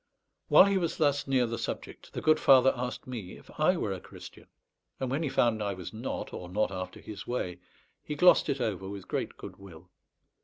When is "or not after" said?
6.33-6.99